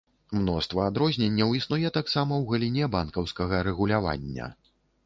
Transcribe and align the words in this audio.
Мноства 0.37 0.87
адрозненняў 0.91 1.53
існуе 1.59 1.93
таксама 1.99 2.33
ў 2.37 2.43
галіне 2.53 2.91
банкаўскага 2.99 3.63
рэгулявання. 3.71 4.55